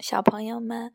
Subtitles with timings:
[0.00, 0.94] 小朋友们，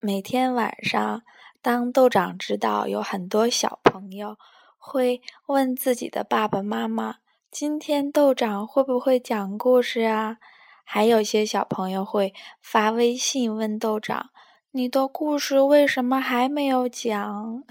[0.00, 1.22] 每天晚上，
[1.60, 4.38] 当豆长知道有很多小朋友
[4.78, 7.16] 会问自己的爸爸妈妈
[7.52, 10.38] ：“今天豆长会不会讲故事啊？”
[10.82, 12.32] 还有些小朋友会
[12.62, 14.30] 发微信问豆长
[14.72, 17.64] ：“你的故事为什么还没有讲？”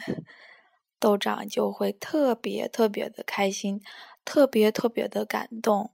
[1.00, 3.82] 豆长就会特别特别的开心，
[4.24, 5.90] 特别特别的感动。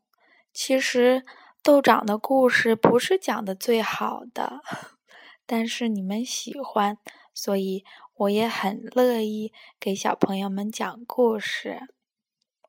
[0.54, 1.23] 其实。
[1.64, 4.62] 豆长的故事不是讲的最好的，
[5.48, 6.98] 但是你们喜欢，
[7.34, 11.88] 所以我也很乐意给小朋友们讲故事。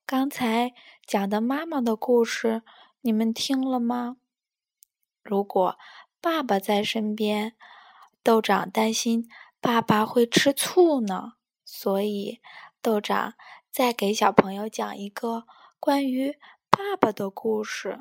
[0.07, 0.73] 刚才
[1.05, 2.63] 讲的妈妈的故事，
[3.01, 4.17] 你们听了吗？
[5.25, 5.77] 如果
[6.21, 7.57] 爸爸在身边，
[8.23, 9.29] 豆长担心
[9.61, 11.33] 爸爸会吃醋呢，
[11.65, 12.41] 所以
[12.81, 13.35] 豆长
[13.73, 15.49] 再给小朋友讲一个
[15.81, 16.39] 关于
[16.71, 17.99] 爸爸的故事。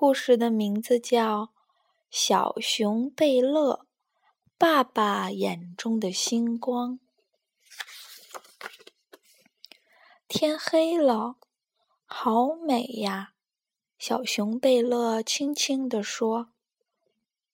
[0.00, 1.42] 故事的名字叫
[2.10, 3.86] 《小熊贝勒
[4.56, 6.98] 爸爸眼中的星光》。
[10.26, 11.36] 天黑了，
[12.06, 13.34] 好美呀！
[13.98, 16.50] 小熊贝勒轻轻地说：“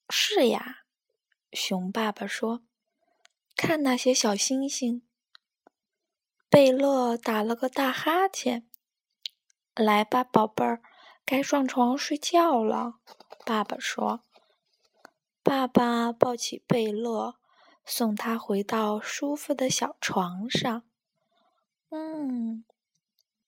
[0.09, 0.85] 是呀。”
[1.51, 2.63] 熊爸爸说
[3.59, 5.03] ：“看那些小星星。”
[6.49, 8.71] 贝勒打了个大哈欠
[9.75, 10.81] ：“来吧，宝贝儿。”
[11.27, 13.01] 该上床睡觉了，
[13.45, 14.23] 爸爸说。
[15.43, 17.35] 爸爸抱起贝勒，
[17.85, 20.85] 送他回到舒服的小床上。
[21.91, 22.65] 嗯，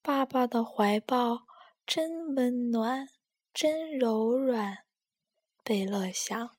[0.02, 1.42] 爸爸的怀抱
[1.86, 3.08] 真温暖，
[3.54, 4.78] 真柔软，
[5.62, 6.50] 贝勒想。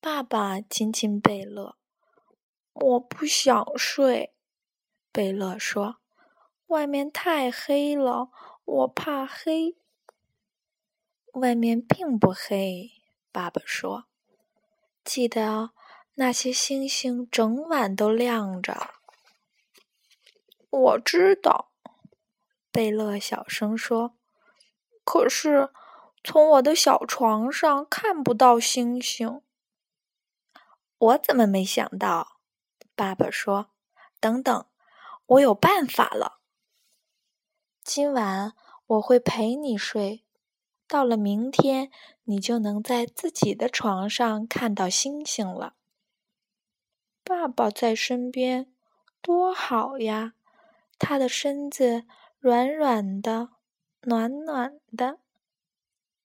[0.00, 1.76] 爸爸亲亲贝勒，
[2.72, 4.34] 我不想睡，
[5.12, 5.96] 贝勒说，
[6.68, 8.30] 外面太黑了。
[8.70, 9.78] 我怕黑，
[11.32, 12.90] 外面并不黑。
[13.32, 14.04] 爸爸说
[15.02, 15.70] ：“记得
[16.16, 18.90] 那些星星整晚都亮着。”
[20.68, 21.72] 我知道，
[22.70, 24.14] 贝勒小声说
[25.02, 25.72] ：“可是
[26.22, 29.40] 从我的小床上看不到星星。”
[30.98, 32.38] 我怎么没想到？
[32.94, 33.70] 爸爸说
[34.20, 34.66] ：“等等，
[35.24, 36.34] 我有办法了。”
[37.82, 38.52] 今晚
[38.88, 40.24] 我会陪你睡，
[40.86, 41.90] 到了明天
[42.24, 45.74] 你就能在自己的床上看到星星了。
[47.22, 48.72] 爸爸在身边，
[49.20, 50.32] 多好呀！
[50.98, 52.06] 他的身子
[52.38, 53.50] 软软的，
[54.02, 55.18] 暖暖的。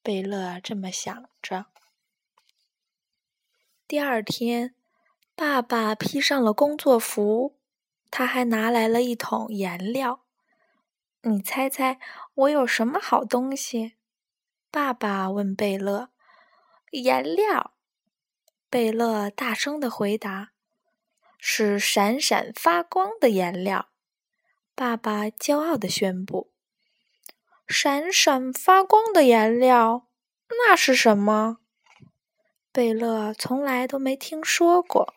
[0.02, 1.66] 贝勒这么想着。
[3.86, 4.74] 第二天，
[5.36, 7.58] 爸爸披上了工作服，
[8.10, 10.23] 他还拿来了一桶颜料。
[11.26, 12.00] 你猜猜
[12.34, 13.94] 我有什么好东西？
[14.70, 16.10] 爸爸问贝勒。
[16.92, 17.74] 颜料。
[18.70, 20.52] 贝勒大声的回答
[21.40, 23.90] ：“是闪闪发光的颜料。”
[24.76, 26.52] 爸爸骄傲的宣布
[27.70, 30.10] ：“闪闪发光的颜料，
[30.50, 31.60] 那是什么？”
[32.74, 35.14] 贝勒从来都没听说过。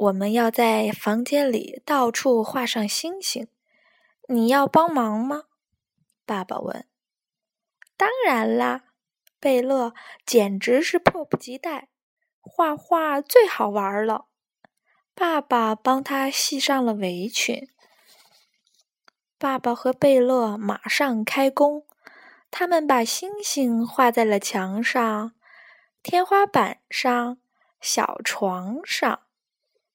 [0.00, 3.48] 我们要在房间里到处画上星星，
[4.28, 5.42] 你要帮忙吗？
[6.24, 6.86] 爸爸问。
[7.98, 8.84] 当然啦，
[9.38, 9.92] 贝勒
[10.24, 11.90] 简直是迫不及待，
[12.40, 14.28] 画画最好玩了。
[15.14, 17.68] 爸爸帮他系上了围裙。
[19.36, 21.84] 爸爸和贝勒马上开工，
[22.50, 25.34] 他们把星星画在了墙上、
[26.02, 27.36] 天花板上、
[27.82, 29.20] 小床上。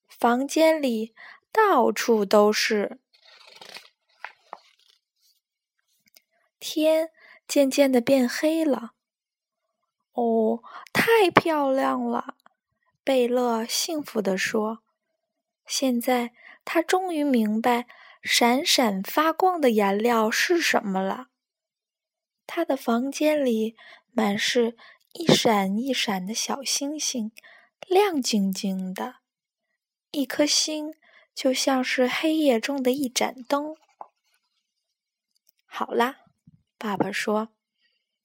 [0.08, 1.14] 房间里
[1.52, 3.00] 到处都是。
[6.60, 7.12] 天
[7.48, 8.94] 渐渐的变黑了。
[10.14, 12.36] 哦，太漂亮了！
[13.04, 14.82] 贝勒幸福地说
[15.68, 16.34] ：“现在
[16.64, 17.86] 他终于明白
[18.24, 21.28] 闪闪发光的颜料是什么了。”
[22.48, 23.76] 他的房间里
[24.12, 24.76] 满是
[25.14, 27.32] 一闪一闪的小星星，
[27.88, 29.18] 亮晶晶的。
[30.16, 30.96] 一颗星
[31.34, 33.76] 就像是黑夜中的一盏灯。
[35.66, 36.22] 好啦，
[36.78, 37.50] 爸爸说：“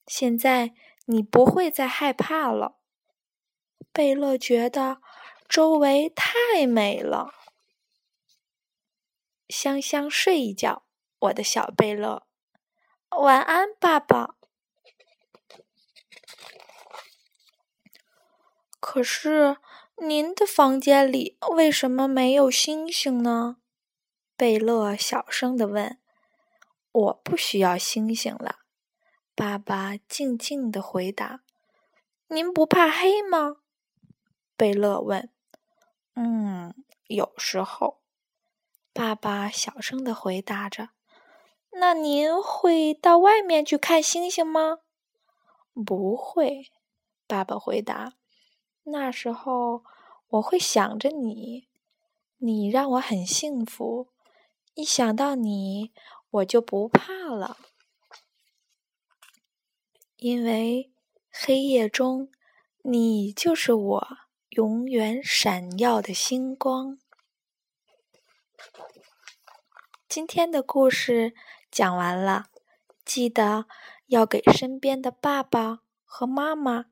[0.07, 0.73] 现在
[1.05, 2.79] 你不会再害怕了。”
[3.91, 5.01] 贝勒觉得
[5.49, 7.33] 周围太美了。
[9.49, 10.85] 香香睡一觉，
[11.19, 12.25] 我的小贝勒。
[13.09, 14.35] 晚安，爸爸。
[18.79, 19.57] 可是。
[20.03, 23.57] 您的房间里为什么没有星星呢？
[24.35, 25.99] 贝勒小声的问。
[26.91, 28.61] 我不需要星星了。
[29.35, 31.41] 爸爸静静的回答
[32.29, 33.57] ：“您不怕黑吗？”
[34.57, 35.29] 贝勒问。
[36.17, 36.73] “嗯，
[37.05, 38.01] 有时候。”
[38.91, 40.89] 爸爸小声的回答着。
[41.79, 44.79] “那您会到外面去看星星吗
[45.85, 46.71] ？”“不会。”
[47.27, 48.13] 爸爸回答。
[48.91, 49.83] “那时候
[50.27, 51.67] 我会想着你，
[52.37, 54.09] 你让我很幸福。
[54.73, 55.91] 一想到你，
[56.29, 57.57] 我就不怕了。”
[60.17, 60.91] 因为
[61.31, 62.29] 黑夜中，
[62.83, 64.07] 你就是我
[64.49, 66.99] 永远闪耀的星光。
[70.07, 71.33] 今天的故事
[71.71, 72.47] 讲完了，
[73.03, 73.65] 记得
[74.07, 76.85] 要给身边的爸爸和妈妈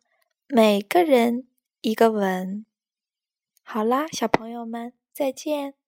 [0.47, 1.47] 每个人
[1.81, 2.65] 一个吻。
[3.63, 5.78] 好啦，小朋友们，再见。